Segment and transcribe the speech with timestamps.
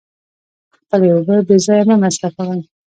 [0.75, 2.61] خپلې اوبه بې ځایه مه مصرفوئ.